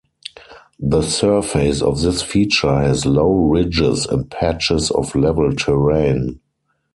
[0.79, 6.39] The surface of this feature has low ridges and patches of level terrain.